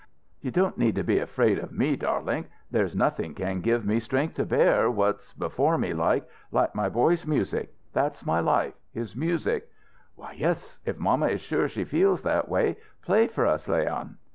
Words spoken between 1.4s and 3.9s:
of me, darlink. There's nothing can give